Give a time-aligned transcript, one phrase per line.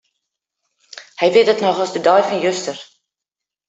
[1.19, 2.77] Hy wit it noch as de dei fan juster.